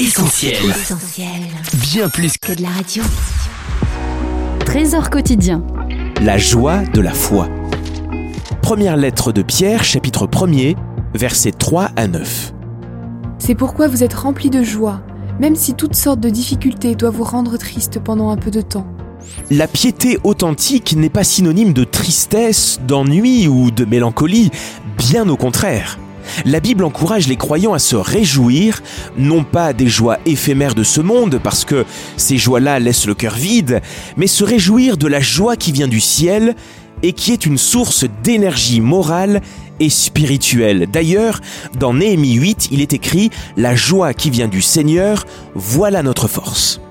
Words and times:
Essentiel. 0.00 0.54
Bien 1.80 2.08
plus 2.08 2.38
que 2.38 2.52
que 2.52 2.56
de 2.56 2.62
la 2.62 2.68
radio. 2.68 3.02
Trésor 4.64 5.10
quotidien. 5.10 5.66
La 6.22 6.38
joie 6.38 6.84
de 6.84 7.00
la 7.00 7.12
foi. 7.12 7.48
Première 8.62 8.96
lettre 8.96 9.32
de 9.32 9.42
Pierre, 9.42 9.82
chapitre 9.82 10.28
1er, 10.28 10.76
versets 11.14 11.50
3 11.50 11.90
à 11.96 12.06
9. 12.06 12.54
C'est 13.40 13.56
pourquoi 13.56 13.88
vous 13.88 14.04
êtes 14.04 14.14
remplis 14.14 14.50
de 14.50 14.62
joie, 14.62 15.02
même 15.40 15.56
si 15.56 15.74
toutes 15.74 15.96
sortes 15.96 16.20
de 16.20 16.30
difficultés 16.30 16.94
doivent 16.94 17.16
vous 17.16 17.24
rendre 17.24 17.56
triste 17.56 17.98
pendant 17.98 18.30
un 18.30 18.36
peu 18.36 18.52
de 18.52 18.60
temps. 18.60 18.86
La 19.50 19.66
piété 19.66 20.20
authentique 20.22 20.94
n'est 20.96 21.10
pas 21.10 21.24
synonyme 21.24 21.72
de 21.72 21.82
tristesse, 21.82 22.78
d'ennui 22.86 23.48
ou 23.48 23.72
de 23.72 23.84
mélancolie, 23.84 24.52
bien 24.96 25.28
au 25.28 25.36
contraire. 25.36 25.98
La 26.44 26.60
Bible 26.60 26.84
encourage 26.84 27.28
les 27.28 27.36
croyants 27.36 27.74
à 27.74 27.78
se 27.78 27.96
réjouir, 27.96 28.82
non 29.16 29.44
pas 29.44 29.72
des 29.72 29.88
joies 29.88 30.18
éphémères 30.26 30.74
de 30.74 30.82
ce 30.82 31.00
monde, 31.00 31.40
parce 31.42 31.64
que 31.64 31.84
ces 32.16 32.38
joies-là 32.38 32.78
laissent 32.78 33.06
le 33.06 33.14
cœur 33.14 33.34
vide, 33.34 33.80
mais 34.16 34.26
se 34.26 34.44
réjouir 34.44 34.96
de 34.96 35.06
la 35.06 35.20
joie 35.20 35.56
qui 35.56 35.72
vient 35.72 35.88
du 35.88 36.00
ciel 36.00 36.54
et 37.02 37.12
qui 37.12 37.32
est 37.32 37.46
une 37.46 37.58
source 37.58 38.04
d'énergie 38.22 38.80
morale 38.80 39.40
et 39.80 39.90
spirituelle. 39.90 40.88
D'ailleurs, 40.90 41.40
dans 41.78 41.94
Néhémie 41.94 42.34
8, 42.34 42.68
il 42.72 42.80
est 42.80 42.92
écrit⁇ 42.92 43.28
La 43.56 43.76
joie 43.76 44.14
qui 44.14 44.30
vient 44.30 44.48
du 44.48 44.62
Seigneur, 44.62 45.24
voilà 45.54 46.02
notre 46.02 46.28
force⁇ 46.28 46.80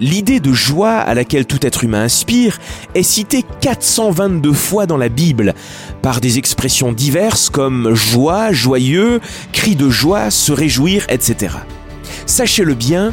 L'idée 0.00 0.40
de 0.40 0.54
joie 0.54 0.94
à 0.94 1.12
laquelle 1.12 1.44
tout 1.44 1.64
être 1.66 1.84
humain 1.84 2.04
aspire 2.04 2.58
est 2.94 3.02
citée 3.02 3.44
422 3.60 4.54
fois 4.54 4.86
dans 4.86 4.96
la 4.96 5.10
Bible, 5.10 5.54
par 6.00 6.22
des 6.22 6.38
expressions 6.38 6.92
diverses 6.92 7.50
comme 7.50 7.94
joie, 7.94 8.50
joyeux, 8.50 9.20
cri 9.52 9.76
de 9.76 9.90
joie, 9.90 10.30
se 10.30 10.52
réjouir, 10.52 11.04
etc. 11.10 11.54
Sachez-le 12.24 12.72
bien, 12.72 13.12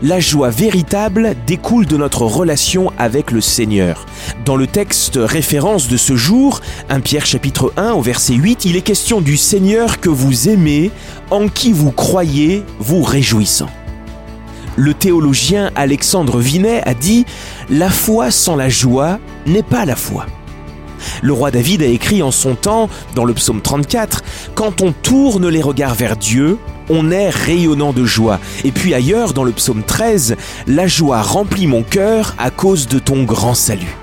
la 0.00 0.20
joie 0.20 0.50
véritable 0.50 1.34
découle 1.44 1.86
de 1.86 1.96
notre 1.96 2.22
relation 2.22 2.92
avec 2.98 3.32
le 3.32 3.40
Seigneur. 3.40 4.06
Dans 4.44 4.54
le 4.54 4.68
texte 4.68 5.18
référence 5.20 5.88
de 5.88 5.96
ce 5.96 6.14
jour, 6.14 6.60
1 6.88 7.00
Pierre 7.00 7.26
chapitre 7.26 7.72
1 7.76 7.94
au 7.94 8.00
verset 8.00 8.34
8, 8.34 8.64
il 8.64 8.76
est 8.76 8.82
question 8.82 9.20
du 9.20 9.36
Seigneur 9.36 9.98
que 9.98 10.08
vous 10.08 10.48
aimez, 10.48 10.92
en 11.32 11.48
qui 11.48 11.72
vous 11.72 11.90
croyez, 11.90 12.62
vous 12.78 13.02
réjouissant 13.02 13.70
le 14.78 14.94
théologien 14.94 15.70
Alexandre 15.74 16.38
Vinet 16.38 16.82
a 16.86 16.94
dit⁇ 16.94 17.22
La 17.68 17.90
foi 17.90 18.30
sans 18.30 18.54
la 18.54 18.68
joie 18.68 19.18
n'est 19.44 19.64
pas 19.64 19.84
la 19.84 19.96
foi⁇ 19.96 20.26
le 21.22 21.32
roi 21.32 21.52
David 21.52 21.82
a 21.82 21.86
écrit 21.86 22.22
en 22.22 22.32
son 22.32 22.56
temps, 22.56 22.90
dans 23.14 23.24
le 23.24 23.32
psaume 23.32 23.60
34, 23.60 24.22
Quand 24.56 24.82
on 24.82 24.90
tourne 24.90 25.48
les 25.48 25.62
regards 25.62 25.94
vers 25.94 26.16
Dieu, 26.16 26.58
on 26.88 27.12
est 27.12 27.30
rayonnant 27.30 27.92
de 27.92 28.04
joie. 28.04 28.40
Et 28.64 28.72
puis 28.72 28.94
ailleurs, 28.94 29.32
dans 29.32 29.44
le 29.44 29.52
psaume 29.52 29.84
13, 29.84 30.34
La 30.66 30.88
joie 30.88 31.22
remplit 31.22 31.68
mon 31.68 31.84
cœur 31.84 32.34
à 32.36 32.50
cause 32.50 32.88
de 32.88 32.98
ton 32.98 33.22
grand 33.22 33.54
salut. 33.54 33.96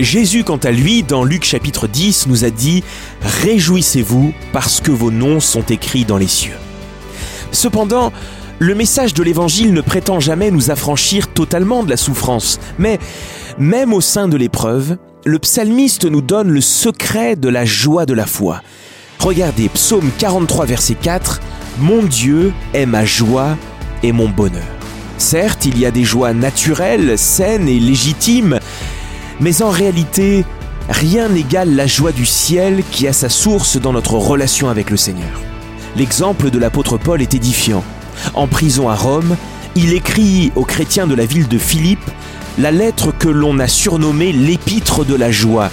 Jésus, 0.00 0.42
quant 0.42 0.56
à 0.56 0.70
lui, 0.70 1.02
dans 1.02 1.22
Luc 1.22 1.44
chapitre 1.44 1.86
10, 1.86 2.26
nous 2.28 2.44
a 2.44 2.50
dit⁇ 2.50 2.80
Réjouissez-vous 3.44 4.32
parce 4.54 4.80
que 4.80 4.90
vos 4.90 5.10
noms 5.10 5.38
sont 5.38 5.64
écrits 5.64 6.06
dans 6.06 6.16
les 6.16 6.28
cieux. 6.28 6.56
Cependant, 7.50 8.10
le 8.62 8.76
message 8.76 9.12
de 9.12 9.24
l'Évangile 9.24 9.72
ne 9.72 9.80
prétend 9.80 10.20
jamais 10.20 10.52
nous 10.52 10.70
affranchir 10.70 11.26
totalement 11.32 11.82
de 11.82 11.90
la 11.90 11.96
souffrance, 11.96 12.60
mais 12.78 13.00
même 13.58 13.92
au 13.92 14.00
sein 14.00 14.28
de 14.28 14.36
l'épreuve, 14.36 14.98
le 15.24 15.40
psalmiste 15.40 16.04
nous 16.04 16.22
donne 16.22 16.48
le 16.48 16.60
secret 16.60 17.34
de 17.34 17.48
la 17.48 17.64
joie 17.64 18.06
de 18.06 18.14
la 18.14 18.24
foi. 18.24 18.62
Regardez 19.18 19.68
Psaume 19.68 20.12
43 20.16 20.66
verset 20.66 20.94
4, 20.94 21.40
Mon 21.80 22.04
Dieu 22.04 22.52
est 22.72 22.86
ma 22.86 23.04
joie 23.04 23.56
et 24.04 24.12
mon 24.12 24.28
bonheur. 24.28 24.62
Certes, 25.18 25.66
il 25.66 25.76
y 25.76 25.84
a 25.84 25.90
des 25.90 26.04
joies 26.04 26.32
naturelles, 26.32 27.18
saines 27.18 27.68
et 27.68 27.80
légitimes, 27.80 28.60
mais 29.40 29.62
en 29.62 29.70
réalité, 29.70 30.44
rien 30.88 31.28
n'égale 31.28 31.74
la 31.74 31.88
joie 31.88 32.12
du 32.12 32.26
ciel 32.26 32.84
qui 32.92 33.08
a 33.08 33.12
sa 33.12 33.28
source 33.28 33.76
dans 33.76 33.92
notre 33.92 34.14
relation 34.14 34.68
avec 34.68 34.88
le 34.88 34.96
Seigneur. 34.96 35.40
L'exemple 35.96 36.50
de 36.50 36.60
l'apôtre 36.60 36.96
Paul 36.96 37.22
est 37.22 37.34
édifiant. 37.34 37.82
En 38.34 38.46
prison 38.46 38.88
à 38.88 38.94
Rome, 38.94 39.36
il 39.74 39.92
écrit 39.92 40.52
aux 40.54 40.64
chrétiens 40.64 41.06
de 41.06 41.14
la 41.14 41.26
ville 41.26 41.48
de 41.48 41.58
Philippe 41.58 42.10
la 42.58 42.70
lettre 42.70 43.12
que 43.16 43.28
l'on 43.28 43.58
a 43.58 43.68
surnommée 43.68 44.32
l'épître 44.32 45.04
de 45.04 45.14
la 45.14 45.30
joie, 45.30 45.70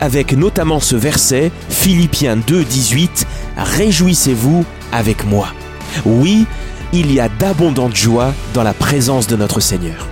avec 0.00 0.32
notamment 0.32 0.80
ce 0.80 0.96
verset, 0.96 1.52
Philippiens 1.68 2.36
2, 2.36 2.64
18, 2.64 3.26
Réjouissez-vous 3.56 4.64
avec 4.92 5.24
moi. 5.26 5.48
Oui, 6.04 6.46
il 6.92 7.12
y 7.12 7.20
a 7.20 7.28
d'abondantes 7.28 7.96
joies 7.96 8.32
dans 8.54 8.62
la 8.62 8.74
présence 8.74 9.26
de 9.26 9.36
notre 9.36 9.60
Seigneur. 9.60 10.11